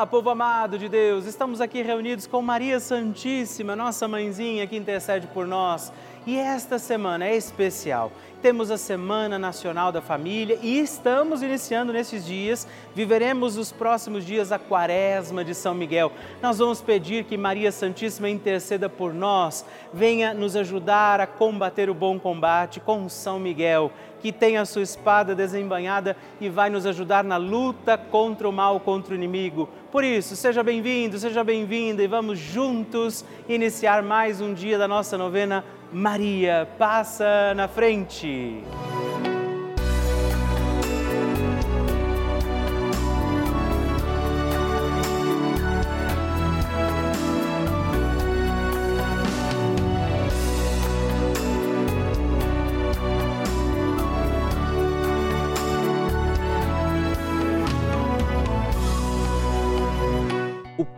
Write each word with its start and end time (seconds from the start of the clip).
Olá, 0.00 0.06
povo 0.06 0.30
amado 0.30 0.78
de 0.78 0.88
Deus, 0.88 1.26
estamos 1.26 1.60
aqui 1.60 1.82
reunidos 1.82 2.26
com 2.26 2.40
Maria 2.40 2.80
Santíssima, 2.80 3.76
nossa 3.76 4.08
mãezinha 4.08 4.66
que 4.66 4.74
intercede 4.74 5.26
por 5.26 5.46
nós. 5.46 5.92
E 6.26 6.38
esta 6.38 6.78
semana 6.78 7.26
é 7.26 7.36
especial. 7.36 8.10
Temos 8.40 8.70
a 8.70 8.78
Semana 8.78 9.38
Nacional 9.38 9.92
da 9.92 10.00
Família 10.00 10.58
e 10.62 10.78
estamos 10.78 11.42
iniciando 11.42 11.92
nesses 11.92 12.24
dias, 12.24 12.66
viveremos 12.94 13.58
os 13.58 13.70
próximos 13.70 14.24
dias 14.24 14.50
a 14.50 14.58
Quaresma 14.58 15.44
de 15.44 15.54
São 15.54 15.74
Miguel. 15.74 16.10
Nós 16.40 16.58
vamos 16.58 16.80
pedir 16.80 17.24
que 17.24 17.36
Maria 17.36 17.70
Santíssima 17.70 18.30
interceda 18.30 18.88
por 18.88 19.12
nós, 19.12 19.66
venha 19.92 20.32
nos 20.32 20.56
ajudar 20.56 21.20
a 21.20 21.26
combater 21.26 21.90
o 21.90 21.94
bom 21.94 22.18
combate 22.18 22.80
com 22.80 23.06
São 23.10 23.38
Miguel, 23.38 23.92
que 24.20 24.32
tem 24.32 24.56
a 24.56 24.64
sua 24.64 24.82
espada 24.82 25.34
desembanhada 25.34 26.16
e 26.40 26.48
vai 26.48 26.70
nos 26.70 26.86
ajudar 26.86 27.24
na 27.24 27.36
luta 27.36 27.96
contra 27.96 28.48
o 28.48 28.52
mal, 28.52 28.78
contra 28.80 29.12
o 29.12 29.16
inimigo. 29.16 29.68
Por 29.90 30.04
isso, 30.04 30.36
seja 30.36 30.62
bem-vindo, 30.62 31.18
seja 31.18 31.42
bem-vinda 31.42 32.02
e 32.02 32.06
vamos 32.06 32.38
juntos 32.38 33.24
iniciar 33.48 34.02
mais 34.02 34.40
um 34.40 34.54
dia 34.54 34.78
da 34.78 34.86
nossa 34.86 35.18
novena 35.18 35.64
Maria 35.92 36.68
passa 36.78 37.52
na 37.54 37.66
frente. 37.66 38.62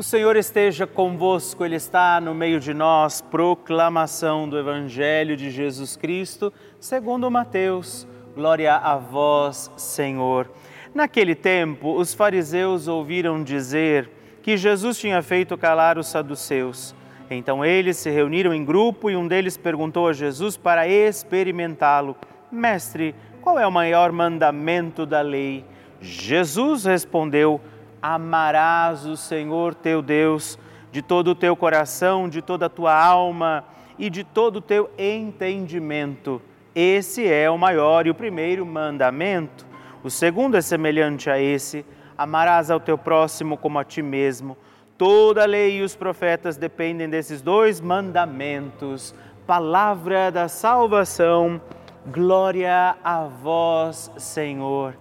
O 0.00 0.02
Senhor 0.02 0.34
esteja 0.34 0.86
convosco, 0.86 1.62
Ele 1.62 1.76
está 1.76 2.22
no 2.22 2.34
meio 2.34 2.58
de 2.58 2.72
nós. 2.72 3.20
Proclamação 3.20 4.48
do 4.48 4.58
Evangelho 4.58 5.36
de 5.36 5.50
Jesus 5.50 5.94
Cristo, 5.94 6.50
segundo 6.80 7.30
Mateus. 7.30 8.08
Glória 8.34 8.76
a 8.76 8.96
vós, 8.96 9.70
Senhor. 9.76 10.50
Naquele 10.94 11.34
tempo, 11.34 11.98
os 11.98 12.14
fariseus 12.14 12.88
ouviram 12.88 13.44
dizer 13.44 14.08
que 14.42 14.56
Jesus 14.56 14.98
tinha 14.98 15.20
feito 15.20 15.58
calar 15.58 15.98
os 15.98 16.06
saduceus. 16.06 16.94
Então 17.30 17.62
eles 17.62 17.98
se 17.98 18.08
reuniram 18.08 18.54
em 18.54 18.64
grupo 18.64 19.10
e 19.10 19.16
um 19.16 19.28
deles 19.28 19.58
perguntou 19.58 20.08
a 20.08 20.14
Jesus 20.14 20.56
para 20.56 20.88
experimentá-lo: 20.88 22.16
Mestre, 22.50 23.14
qual 23.42 23.58
é 23.58 23.66
o 23.66 23.70
maior 23.70 24.12
mandamento 24.12 25.04
da 25.04 25.20
lei? 25.20 25.62
Jesus 26.00 26.86
respondeu: 26.86 27.60
amarás 28.02 29.06
o 29.06 29.16
Senhor 29.16 29.74
teu 29.74 30.02
Deus 30.02 30.58
de 30.92 31.02
todo 31.02 31.28
o 31.28 31.34
teu 31.34 31.54
coração, 31.54 32.28
de 32.28 32.42
toda 32.42 32.66
a 32.66 32.70
tua 32.70 32.94
alma 32.94 33.64
e 33.98 34.10
de 34.10 34.24
todo 34.24 34.56
o 34.56 34.60
teu 34.60 34.90
entendimento. 34.98 36.40
Esse 36.74 37.26
é 37.26 37.50
o 37.50 37.58
maior 37.58 38.06
e 38.06 38.10
o 38.10 38.14
primeiro 38.14 38.64
mandamento. 38.64 39.66
O 40.02 40.10
segundo 40.10 40.56
é 40.56 40.60
semelhante 40.60 41.28
a 41.28 41.38
esse: 41.38 41.84
amarás 42.16 42.70
ao 42.70 42.80
teu 42.80 42.96
próximo 42.96 43.56
como 43.56 43.78
a 43.78 43.84
ti 43.84 44.02
mesmo. 44.02 44.56
Toda 44.96 45.42
a 45.42 45.46
lei 45.46 45.78
e 45.78 45.82
os 45.82 45.96
profetas 45.96 46.56
dependem 46.56 47.08
desses 47.08 47.40
dois 47.40 47.80
mandamentos. 47.80 49.14
Palavra 49.46 50.30
da 50.30 50.48
salvação. 50.48 51.60
Glória 52.06 52.96
a 53.02 53.24
vós, 53.24 54.10
Senhor. 54.16 54.94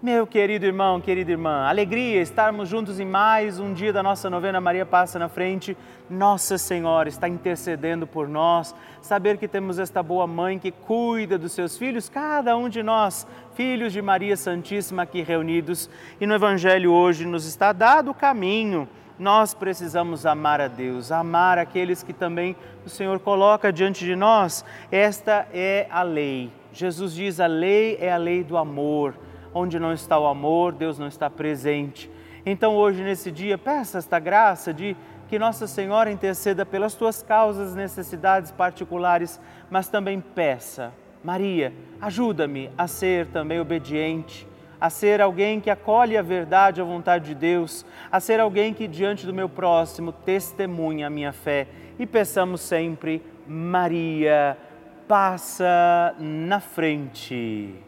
Meu 0.00 0.28
querido 0.28 0.64
irmão, 0.64 1.00
querida 1.00 1.32
irmã, 1.32 1.66
alegria 1.66 2.22
estarmos 2.22 2.68
juntos 2.68 3.00
em 3.00 3.04
mais 3.04 3.58
um 3.58 3.74
dia 3.74 3.92
da 3.92 4.00
nossa 4.00 4.30
novena 4.30 4.60
Maria 4.60 4.86
Passa 4.86 5.18
na 5.18 5.28
Frente. 5.28 5.76
Nossa 6.08 6.56
Senhora 6.56 7.08
está 7.08 7.28
intercedendo 7.28 8.06
por 8.06 8.28
nós. 8.28 8.72
Saber 9.02 9.38
que 9.38 9.48
temos 9.48 9.76
esta 9.76 10.00
boa 10.00 10.24
mãe 10.24 10.56
que 10.56 10.70
cuida 10.70 11.36
dos 11.36 11.50
seus 11.50 11.76
filhos, 11.76 12.08
cada 12.08 12.56
um 12.56 12.68
de 12.68 12.80
nós, 12.80 13.26
filhos 13.54 13.92
de 13.92 14.00
Maria 14.00 14.36
Santíssima 14.36 15.02
aqui 15.02 15.20
reunidos. 15.20 15.90
E 16.20 16.26
no 16.28 16.34
Evangelho 16.36 16.92
hoje 16.92 17.26
nos 17.26 17.44
está 17.44 17.72
dado 17.72 18.12
o 18.12 18.14
caminho. 18.14 18.88
Nós 19.18 19.52
precisamos 19.52 20.24
amar 20.24 20.60
a 20.60 20.68
Deus, 20.68 21.10
amar 21.10 21.58
aqueles 21.58 22.04
que 22.04 22.12
também 22.12 22.54
o 22.86 22.88
Senhor 22.88 23.18
coloca 23.18 23.72
diante 23.72 24.04
de 24.04 24.14
nós. 24.14 24.64
Esta 24.92 25.48
é 25.52 25.88
a 25.90 26.04
lei. 26.04 26.52
Jesus 26.72 27.14
diz: 27.14 27.40
a 27.40 27.48
lei 27.48 27.98
é 28.00 28.12
a 28.12 28.16
lei 28.16 28.44
do 28.44 28.56
amor 28.56 29.12
Onde 29.54 29.78
não 29.78 29.92
está 29.92 30.18
o 30.18 30.26
amor, 30.26 30.72
Deus 30.72 30.98
não 30.98 31.06
está 31.06 31.28
presente. 31.28 32.10
Então, 32.44 32.76
hoje, 32.76 33.02
nesse 33.02 33.30
dia, 33.30 33.58
peça 33.58 33.98
esta 33.98 34.18
graça 34.18 34.72
de 34.72 34.96
que 35.28 35.38
Nossa 35.38 35.66
Senhora 35.66 36.10
interceda 36.10 36.64
pelas 36.64 36.94
tuas 36.94 37.22
causas, 37.22 37.74
necessidades 37.74 38.50
particulares, 38.50 39.38
mas 39.70 39.88
também 39.88 40.20
peça, 40.20 40.92
Maria, 41.22 41.72
ajuda-me 42.00 42.70
a 42.78 42.86
ser 42.86 43.26
também 43.26 43.60
obediente, 43.60 44.46
a 44.80 44.88
ser 44.88 45.20
alguém 45.20 45.60
que 45.60 45.68
acolhe 45.68 46.16
a 46.16 46.22
verdade, 46.22 46.80
a 46.80 46.84
vontade 46.84 47.26
de 47.26 47.34
Deus, 47.34 47.84
a 48.10 48.20
ser 48.20 48.40
alguém 48.40 48.72
que 48.72 48.88
diante 48.88 49.26
do 49.26 49.34
meu 49.34 49.48
próximo 49.48 50.12
testemunha 50.12 51.08
a 51.08 51.10
minha 51.10 51.32
fé. 51.32 51.66
E 51.98 52.06
peçamos 52.06 52.60
sempre, 52.60 53.22
Maria, 53.46 54.56
passa 55.06 56.14
na 56.18 56.60
frente. 56.60 57.87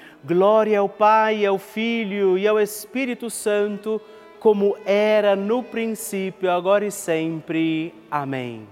Glória 0.23 0.79
ao 0.79 0.87
Pai, 0.87 1.45
ao 1.45 1.57
Filho 1.57 2.37
e 2.37 2.47
ao 2.47 2.59
Espírito 2.59 3.29
Santo, 3.29 3.99
como 4.39 4.77
era 4.85 5.35
no 5.35 5.63
princípio, 5.63 6.51
agora 6.51 6.85
e 6.85 6.91
sempre. 6.91 7.93
Amém. 8.09 8.67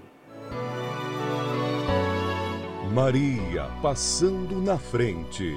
Maria 2.93 3.67
passando 3.81 4.61
na 4.61 4.77
frente. 4.77 5.55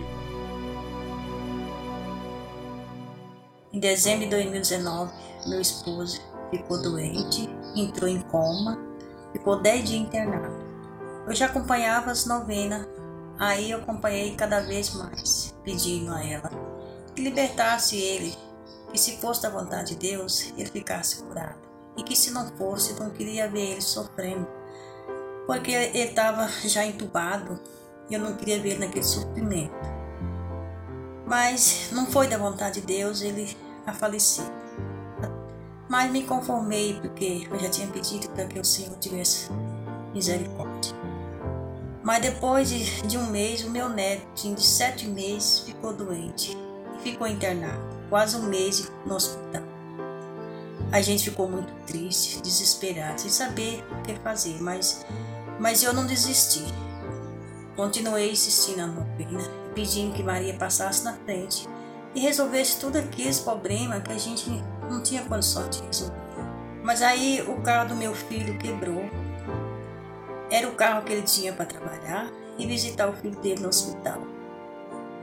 Em 3.72 3.78
dezembro 3.78 4.24
de 4.24 4.30
2019, 4.30 5.12
meu 5.46 5.60
esposo 5.60 6.20
ficou 6.50 6.80
doente, 6.82 7.48
entrou 7.74 8.08
em 8.08 8.20
coma, 8.20 8.78
ficou 9.32 9.60
10 9.60 9.84
dias 9.84 10.00
internado. 10.02 10.54
Eu 11.26 11.34
já 11.34 11.46
acompanhava 11.46 12.10
as 12.10 12.26
novenas, 12.26 12.86
aí 13.38 13.70
eu 13.70 13.78
acompanhei 13.78 14.34
cada 14.34 14.60
vez 14.60 14.94
mais, 14.94 15.54
pedindo 15.64 16.12
a 16.12 16.24
ela 16.24 16.50
que 17.14 17.22
libertasse 17.22 17.96
ele, 17.96 18.36
que 18.90 18.98
se 18.98 19.18
fosse 19.18 19.42
da 19.42 19.50
vontade 19.50 19.94
de 19.94 20.10
Deus, 20.10 20.52
ele 20.56 20.70
ficasse 20.70 21.22
curado. 21.22 21.60
E 21.96 22.02
que 22.02 22.16
se 22.16 22.30
não 22.30 22.48
fosse, 22.56 22.98
não 22.98 23.10
queria 23.10 23.48
ver 23.48 23.72
ele 23.72 23.82
sofrendo 23.82 24.46
porque 25.46 25.72
ele 25.72 25.98
estava 25.98 26.48
já 26.64 26.84
entubado 26.84 27.60
e 28.08 28.14
eu 28.14 28.20
não 28.20 28.34
queria 28.36 28.60
ver 28.60 28.70
ele 28.70 28.86
naquele 28.86 29.04
sofrimento. 29.04 29.74
Mas 31.26 31.88
não 31.92 32.06
foi 32.06 32.28
da 32.28 32.38
vontade 32.38 32.80
de 32.80 32.86
Deus 32.86 33.22
ele 33.22 33.56
a 33.86 33.92
falecer. 33.92 34.44
Mas 35.88 36.10
me 36.10 36.24
conformei 36.24 36.98
porque 37.00 37.46
eu 37.50 37.58
já 37.58 37.68
tinha 37.68 37.86
pedido 37.88 38.28
para 38.30 38.46
que 38.46 38.58
o 38.58 38.64
Senhor 38.64 38.96
tivesse 38.98 39.50
misericórdia. 40.14 41.01
Mas 42.02 42.22
depois 42.22 42.68
de, 42.68 43.02
de 43.02 43.16
um 43.16 43.26
mês, 43.30 43.64
o 43.64 43.70
meu 43.70 43.88
neto, 43.88 44.24
de 44.34 44.62
sete 44.62 45.06
meses, 45.06 45.60
ficou 45.60 45.92
doente 45.92 46.56
e 46.96 47.02
ficou 47.02 47.26
internado, 47.26 47.80
quase 48.08 48.36
um 48.36 48.42
mês 48.42 48.90
no 49.06 49.14
hospital. 49.14 49.62
A 50.90 51.00
gente 51.00 51.30
ficou 51.30 51.48
muito 51.48 51.72
triste, 51.86 52.42
desesperado, 52.42 53.20
sem 53.20 53.30
saber 53.30 53.84
o 53.90 54.02
que 54.02 54.14
fazer, 54.16 54.60
mas 54.60 55.04
mas 55.58 55.82
eu 55.82 55.92
não 55.92 56.04
desisti. 56.04 56.64
Continuei 57.76 58.32
insistindo 58.32 58.78
na 58.78 58.86
novena, 58.88 59.40
pedindo 59.74 60.12
que 60.12 60.22
Maria 60.22 60.54
passasse 60.54 61.04
na 61.04 61.12
frente 61.14 61.68
e 62.14 62.20
resolvesse 62.20 62.80
tudo 62.80 62.98
aqueles 62.98 63.38
problemas 63.38 64.02
que 64.02 64.12
a 64.12 64.18
gente 64.18 64.50
não 64.90 65.02
tinha 65.02 65.22
condição 65.22 65.68
de 65.70 65.80
resolver. 65.82 66.16
Mas 66.82 67.00
aí 67.00 67.42
o 67.42 67.62
carro 67.62 67.90
do 67.90 67.94
meu 67.94 68.12
filho 68.14 68.58
quebrou. 68.58 69.08
Era 70.52 70.68
o 70.68 70.74
carro 70.74 71.02
que 71.02 71.12
ele 71.12 71.22
tinha 71.22 71.50
para 71.52 71.64
trabalhar 71.64 72.30
e 72.58 72.66
visitar 72.66 73.08
o 73.08 73.14
filho 73.14 73.40
dele 73.40 73.62
no 73.62 73.68
hospital. 73.68 74.20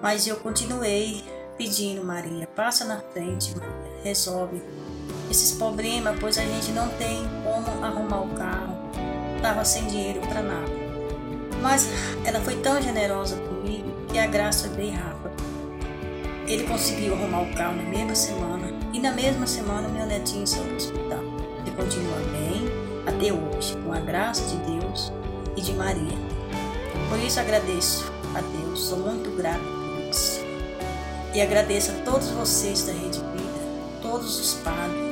Mas 0.02 0.26
eu 0.26 0.38
continuei 0.38 1.24
pedindo, 1.56 2.04
Maria, 2.04 2.48
passa 2.48 2.84
na 2.84 3.00
frente, 3.00 3.54
resolve 4.04 4.60
esses 5.30 5.52
problemas, 5.52 6.18
pois 6.20 6.38
a 6.40 6.42
gente 6.42 6.72
não 6.72 6.90
tem 6.98 7.22
como 7.44 7.86
arrumar 7.86 8.22
o 8.24 8.30
carro 8.36 8.80
estava 9.40 9.64
sem 9.64 9.86
dinheiro 9.88 10.20
para 10.22 10.42
nada. 10.42 10.72
Mas 11.62 11.88
ela 12.26 12.40
foi 12.42 12.56
tão 12.58 12.82
generosa 12.82 13.38
comigo 13.38 13.90
que 14.12 14.18
a 14.18 14.28
graça 14.28 14.68
é 14.68 14.70
bem 14.72 14.92
rápida. 14.92 15.32
Ele 16.48 16.64
conseguiu 16.64 17.14
arrumar 17.14 17.42
o 17.42 17.54
carro 17.54 17.76
na 17.76 17.84
mesma 17.84 18.16
semana 18.16 18.68
e 18.92 19.00
na 19.00 19.12
mesma 19.12 19.46
semana 19.46 19.88
meu 19.88 20.06
netinho 20.06 20.48
saiu 20.48 20.66
do 20.66 20.76
hospital. 20.76 21.20
Ele 21.62 21.76
continua 21.76 22.18
bem 22.32 22.68
até 23.06 23.32
hoje, 23.32 23.78
com 23.84 23.94
a 23.94 24.00
graça 24.00 24.44
de 24.48 24.58
Deus. 24.58 25.19
E 25.60 25.62
de 25.62 25.74
Maria. 25.74 26.18
Por 27.10 27.20
isso 27.20 27.40
agradeço 27.40 28.10
a 28.34 28.40
Deus, 28.40 28.80
sou 28.80 28.98
muito 28.98 29.30
grato 29.36 29.60
por 29.60 30.10
isso. 30.10 30.40
E 31.36 31.42
agradeço 31.42 31.92
a 31.92 31.96
todos 32.06 32.30
vocês 32.32 32.86
da 32.86 32.94
Rede 32.94 33.20
Vida, 33.20 34.02
todos 34.02 34.40
os 34.40 34.54
padres. 34.62 35.10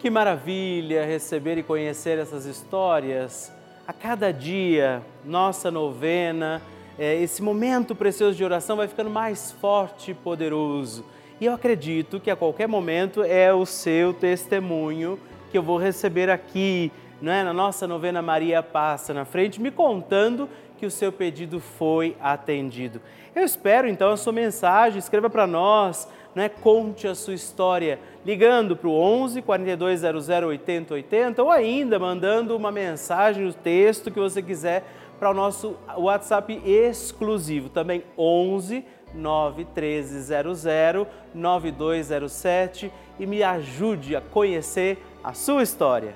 Que 0.00 0.08
maravilha 0.08 1.04
receber 1.04 1.58
e 1.58 1.62
conhecer 1.62 2.18
essas 2.18 2.46
histórias. 2.46 3.52
A 3.86 3.92
cada 3.92 4.32
dia, 4.32 5.02
nossa 5.24 5.70
novena, 5.70 6.62
é, 6.98 7.16
esse 7.22 7.42
momento 7.42 7.94
precioso 7.94 8.36
de 8.36 8.44
oração 8.44 8.78
vai 8.78 8.88
ficando 8.88 9.10
mais 9.10 9.52
forte 9.52 10.12
e 10.12 10.14
poderoso. 10.14 11.04
E 11.40 11.44
eu 11.44 11.52
acredito 11.52 12.18
que 12.18 12.30
a 12.30 12.36
qualquer 12.36 12.66
momento 12.66 13.22
é 13.22 13.52
o 13.52 13.66
seu 13.66 14.14
testemunho 14.14 15.18
que 15.52 15.58
eu 15.58 15.62
vou 15.62 15.76
receber 15.76 16.30
aqui, 16.30 16.90
né, 17.20 17.44
na 17.44 17.52
nossa 17.52 17.86
novena 17.86 18.22
Maria 18.22 18.62
Passa 18.62 19.12
na 19.12 19.26
frente, 19.26 19.60
me 19.60 19.70
contando 19.70 20.48
que 20.78 20.86
o 20.86 20.90
seu 20.90 21.12
pedido 21.12 21.60
foi 21.60 22.16
atendido. 22.22 23.02
Eu 23.34 23.44
espero 23.44 23.86
então 23.86 24.10
a 24.10 24.16
sua 24.16 24.32
mensagem, 24.32 24.98
escreva 24.98 25.28
para 25.28 25.46
nós, 25.46 26.08
né, 26.34 26.48
conte 26.48 27.06
a 27.06 27.14
sua 27.14 27.34
história, 27.34 28.00
ligando 28.24 28.74
para 28.74 28.88
o 28.88 28.94
11 28.94 29.42
4200 29.42 30.28
8080 30.30 31.42
ou 31.42 31.50
ainda 31.50 31.98
mandando 31.98 32.56
uma 32.56 32.72
mensagem, 32.72 33.46
o 33.46 33.52
texto 33.52 34.10
que 34.10 34.18
você 34.18 34.40
quiser 34.40 34.84
para 35.20 35.30
o 35.30 35.34
nosso 35.34 35.76
WhatsApp 35.98 36.62
exclusivo, 36.64 37.68
também 37.68 38.02
11 38.16 38.82
91300 39.14 40.64
9207 41.34 42.90
e 43.20 43.26
me 43.26 43.42
ajude 43.42 44.16
a 44.16 44.20
conhecer 44.22 44.98
a 45.22 45.32
sua 45.32 45.62
história. 45.62 46.14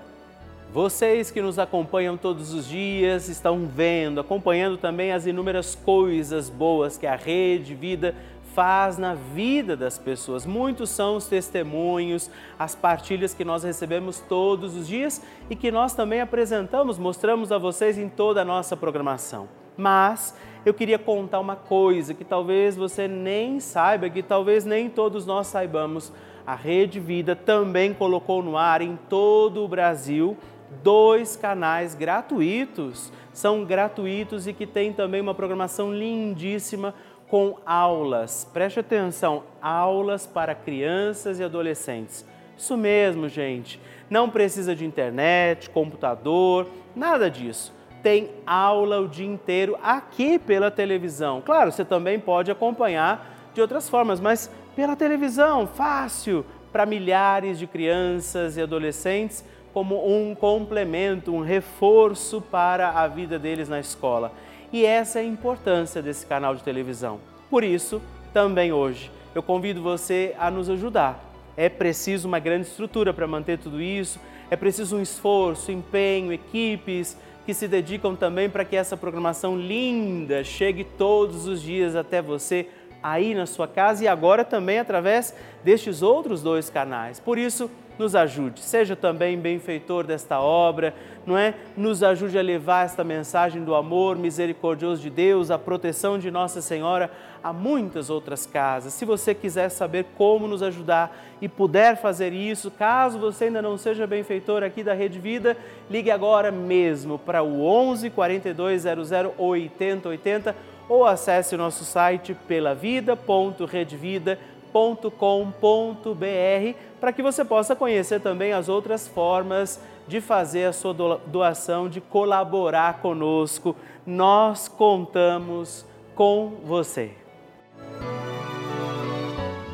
Vocês 0.72 1.30
que 1.30 1.40
nos 1.40 1.58
acompanham 1.58 2.16
todos 2.16 2.52
os 2.52 2.68
dias 2.68 3.28
estão 3.28 3.66
vendo, 3.66 4.20
acompanhando 4.20 4.76
também 4.76 5.12
as 5.12 5.25
inúmeras 5.25 5.75
coisas 5.75 6.50
boas 6.50 6.98
que 6.98 7.06
a 7.06 7.16
Rede 7.16 7.75
Vida 7.75 8.14
faz 8.52 8.98
na 8.98 9.14
vida 9.14 9.76
das 9.76 9.98
pessoas. 9.98 10.44
Muitos 10.44 10.90
são 10.90 11.16
os 11.16 11.26
testemunhos, 11.26 12.30
as 12.58 12.75
partilhas 12.75 13.32
que 13.32 13.44
nós 13.44 13.62
recebemos 13.62 14.18
todos 14.20 14.75
os 14.75 14.88
dias 14.88 15.22
e 15.48 15.54
que 15.54 15.70
nós 15.70 15.94
também 15.94 16.20
apresentamos, 16.20 16.98
mostramos 16.98 17.52
a 17.52 17.58
vocês 17.58 17.96
em 17.96 18.08
toda 18.08 18.42
a 18.42 18.44
nossa 18.44 18.76
programação. 18.76 19.48
Mas 19.76 20.34
eu 20.66 20.75
queria 20.75 20.99
contar 20.99 21.38
uma 21.38 21.54
coisa 21.54 22.12
que 22.12 22.25
talvez 22.25 22.76
você 22.76 23.06
nem 23.06 23.61
saiba, 23.61 24.11
que 24.11 24.20
talvez 24.20 24.64
nem 24.64 24.90
todos 24.90 25.25
nós 25.25 25.46
saibamos. 25.46 26.12
A 26.44 26.56
Rede 26.56 26.99
Vida 26.99 27.37
também 27.37 27.94
colocou 27.94 28.42
no 28.42 28.56
ar 28.56 28.82
em 28.82 28.99
todo 29.08 29.64
o 29.64 29.68
Brasil 29.68 30.37
dois 30.82 31.37
canais 31.37 31.94
gratuitos, 31.94 33.12
são 33.32 33.64
gratuitos 33.64 34.49
e 34.49 34.52
que 34.52 34.66
tem 34.66 34.92
também 34.92 35.20
uma 35.20 35.35
programação 35.35 35.94
lindíssima 35.94 36.92
com 37.28 37.58
aulas. 37.64 38.49
Preste 38.52 38.80
atenção, 38.80 39.44
aulas 39.62 40.26
para 40.26 40.52
crianças 40.52 41.38
e 41.38 41.44
adolescentes. 41.44 42.26
Isso 42.56 42.76
mesmo, 42.76 43.28
gente. 43.28 43.80
Não 44.11 44.28
precisa 44.28 44.75
de 44.75 44.85
internet, 44.85 45.70
computador, 45.70 46.66
nada 46.94 47.30
disso. 47.30 47.75
Tem 48.06 48.30
aula 48.46 49.00
o 49.00 49.08
dia 49.08 49.26
inteiro 49.26 49.76
aqui 49.82 50.38
pela 50.38 50.70
televisão. 50.70 51.42
Claro, 51.44 51.72
você 51.72 51.84
também 51.84 52.20
pode 52.20 52.52
acompanhar 52.52 53.50
de 53.52 53.60
outras 53.60 53.88
formas, 53.88 54.20
mas 54.20 54.48
pela 54.76 54.94
televisão, 54.94 55.66
fácil, 55.66 56.46
para 56.70 56.86
milhares 56.86 57.58
de 57.58 57.66
crianças 57.66 58.56
e 58.56 58.62
adolescentes 58.62 59.44
como 59.75 60.06
um 60.08 60.36
complemento, 60.36 61.34
um 61.34 61.40
reforço 61.40 62.40
para 62.40 62.90
a 62.90 63.08
vida 63.08 63.40
deles 63.40 63.68
na 63.68 63.80
escola. 63.80 64.30
E 64.72 64.86
essa 64.86 65.18
é 65.18 65.22
a 65.22 65.26
importância 65.26 66.00
desse 66.00 66.24
canal 66.24 66.54
de 66.54 66.62
televisão. 66.62 67.18
Por 67.50 67.64
isso, 67.64 68.00
também 68.33 68.72
hoje, 68.72 69.11
eu 69.35 69.42
convido 69.42 69.83
você 69.83 70.33
a 70.38 70.48
nos 70.48 70.70
ajudar. 70.70 71.24
É 71.57 71.68
preciso 71.68 72.28
uma 72.28 72.38
grande 72.38 72.68
estrutura 72.68 73.12
para 73.12 73.26
manter 73.26 73.59
tudo 73.59 73.83
isso, 73.83 74.20
é 74.48 74.54
preciso 74.54 74.96
um 74.96 75.02
esforço, 75.02 75.72
empenho, 75.72 76.33
equipes 76.33 77.16
que 77.46 77.54
se 77.54 77.68
dedicam 77.68 78.16
também 78.16 78.50
para 78.50 78.64
que 78.64 78.74
essa 78.74 78.96
programação 78.96 79.56
linda 79.56 80.42
chegue 80.42 80.82
todos 80.82 81.46
os 81.46 81.62
dias 81.62 81.94
até 81.94 82.20
você 82.20 82.68
aí 83.00 83.37
na 83.37 83.46
sua 83.46 83.68
casa 83.68 84.02
e 84.02 84.09
agora 84.09 84.44
também 84.44 84.80
através 84.80 85.32
destes 85.62 86.02
outros 86.02 86.42
dois 86.42 86.68
canais. 86.68 87.20
Por 87.20 87.38
isso, 87.38 87.70
nos 87.96 88.16
ajude, 88.16 88.61
seja 88.61 88.96
também 88.96 89.38
benfeitor 89.38 90.04
desta 90.04 90.40
obra, 90.40 90.92
não 91.24 91.38
é? 91.38 91.54
Nos 91.76 92.02
ajude 92.02 92.37
a 92.37 92.42
levar 92.42 92.85
esta 92.85 93.04
mensagem 93.04 93.62
do 93.62 93.76
amor 93.76 94.16
misericordioso 94.16 95.00
de 95.00 95.09
Deus, 95.09 95.50
a 95.50 95.59
proteção 95.59 96.18
de 96.18 96.30
Nossa 96.30 96.61
Senhora 96.61 97.11
a 97.48 97.52
muitas 97.52 98.11
outras 98.11 98.46
casas. 98.46 98.92
Se 98.92 99.04
você 99.04 99.35
quiser 99.35 99.68
saber 99.68 100.06
como 100.16 100.48
nos 100.48 100.62
ajudar 100.62 101.16
e 101.40 101.48
puder 101.48 101.96
fazer 101.96 102.32
isso, 102.32 102.70
caso 102.70 103.18
você 103.18 103.44
ainda 103.44 103.61
não 103.61 103.76
seja 103.76 104.06
benfeitor 104.06 104.62
aqui 104.62 104.82
da 104.82 104.94
Rede 104.94 105.18
Vida, 105.18 105.56
ligue 105.90 106.11
agora 106.11 106.50
mesmo 106.50 107.18
para 107.18 107.42
o 107.42 107.64
11 107.64 108.11
4200 108.11 109.11
8080 109.38 110.56
ou 110.88 111.04
acesse 111.04 111.54
o 111.54 111.59
nosso 111.59 111.85
site 111.85 112.35
pelavida.redvida.com 112.46 114.56
www.doação.com.br 114.76 116.78
para 117.00 117.12
que 117.12 117.22
você 117.22 117.44
possa 117.44 117.74
conhecer 117.74 118.20
também 118.20 118.52
as 118.52 118.68
outras 118.68 119.09
formas 119.09 119.80
de 120.06 120.20
fazer 120.20 120.66
a 120.66 120.72
sua 120.72 120.94
doação, 121.26 121.88
de 121.88 122.00
colaborar 122.00 123.00
conosco. 123.00 123.74
Nós 124.06 124.68
contamos 124.68 125.85
com 126.14 126.52
você. 126.64 127.25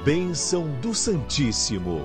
Bênção 0.05 0.67
do 0.81 0.93
Santíssimo. 0.93 2.03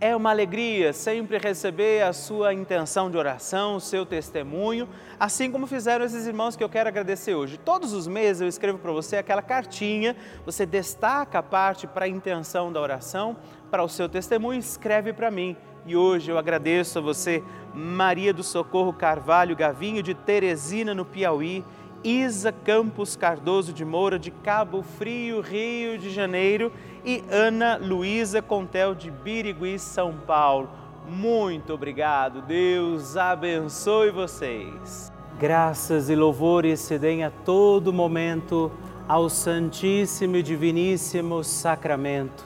É 0.00 0.14
uma 0.14 0.30
alegria 0.30 0.92
sempre 0.92 1.38
receber 1.38 2.04
a 2.04 2.12
sua 2.12 2.54
intenção 2.54 3.10
de 3.10 3.16
oração, 3.16 3.74
o 3.74 3.80
seu 3.80 4.06
testemunho, 4.06 4.88
assim 5.18 5.50
como 5.50 5.66
fizeram 5.66 6.04
esses 6.04 6.24
irmãos 6.24 6.54
que 6.54 6.62
eu 6.62 6.68
quero 6.68 6.88
agradecer 6.88 7.34
hoje. 7.34 7.58
Todos 7.58 7.92
os 7.92 8.06
meses 8.06 8.42
eu 8.42 8.46
escrevo 8.46 8.78
para 8.78 8.92
você 8.92 9.16
aquela 9.16 9.42
cartinha, 9.42 10.14
você 10.44 10.64
destaca 10.64 11.40
a 11.40 11.42
parte 11.42 11.88
para 11.88 12.04
a 12.04 12.08
intenção 12.08 12.72
da 12.72 12.80
oração, 12.80 13.36
para 13.72 13.82
o 13.82 13.88
seu 13.88 14.08
testemunho, 14.08 14.60
escreve 14.60 15.12
para 15.12 15.32
mim. 15.32 15.56
E 15.84 15.96
hoje 15.96 16.30
eu 16.30 16.38
agradeço 16.38 16.98
a 16.98 17.02
você, 17.02 17.42
Maria 17.74 18.32
do 18.32 18.42
Socorro 18.42 18.92
Carvalho 18.92 19.56
Gavinho, 19.56 20.02
de 20.02 20.14
Teresina, 20.14 20.94
no 20.94 21.04
Piauí, 21.04 21.64
Isa 22.06 22.52
Campos 22.52 23.16
Cardoso 23.16 23.72
de 23.72 23.84
Moura, 23.84 24.16
de 24.16 24.30
Cabo 24.30 24.80
Frio, 24.80 25.40
Rio 25.40 25.98
de 25.98 26.08
Janeiro, 26.08 26.70
e 27.04 27.20
Ana 27.28 27.76
Luísa 27.76 28.40
Contel, 28.40 28.94
de 28.94 29.10
Birigui, 29.10 29.76
São 29.76 30.14
Paulo. 30.24 30.70
Muito 31.08 31.72
obrigado, 31.72 32.42
Deus 32.42 33.16
abençoe 33.16 34.12
vocês. 34.12 35.10
Graças 35.40 36.08
e 36.08 36.14
louvores 36.14 36.78
se 36.78 36.96
deem 36.96 37.24
a 37.24 37.30
todo 37.44 37.92
momento 37.92 38.70
ao 39.08 39.28
Santíssimo 39.28 40.36
e 40.36 40.44
Diviníssimo 40.44 41.42
Sacramento. 41.42 42.44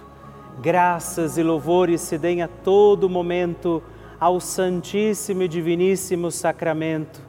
Graças 0.62 1.37
e 1.37 1.42
louvores 1.42 2.01
se 2.01 2.16
deem 2.16 2.40
a 2.40 2.49
todo 2.49 3.11
momento 3.11 3.83
ao 4.18 4.40
Santíssimo 4.40 5.42
e 5.42 5.49
Diviníssimo 5.49 6.31
Sacramento 6.31 7.29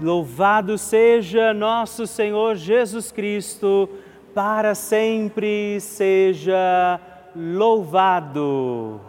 Louvado 0.00 0.76
seja 0.76 1.54
nosso 1.54 2.04
Senhor 2.04 2.56
Jesus 2.56 3.12
Cristo 3.12 3.88
para 4.34 4.74
sempre 4.74 5.80
seja 5.80 7.00
louvado. 7.34 9.00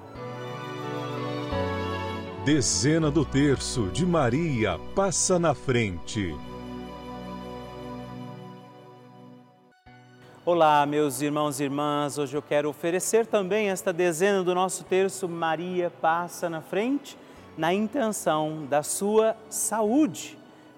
Dezena 2.46 3.10
do 3.10 3.26
terço 3.26 3.88
de 3.88 4.06
Maria 4.06 4.80
passa 4.94 5.40
na 5.40 5.56
frente. 5.56 6.36
Olá, 10.46 10.86
meus 10.86 11.20
irmãos 11.20 11.60
e 11.60 11.64
irmãs. 11.64 12.20
Hoje 12.20 12.38
eu 12.38 12.42
quero 12.44 12.70
oferecer 12.70 13.26
também 13.26 13.72
esta 13.72 13.92
dezena 13.92 14.44
do 14.44 14.54
nosso 14.54 14.84
terço 14.84 15.28
Maria 15.28 15.90
passa 15.90 16.48
na 16.48 16.62
frente, 16.62 17.18
na 17.58 17.74
intenção 17.74 18.68
da 18.70 18.84
sua 18.84 19.36
saúde, 19.50 20.38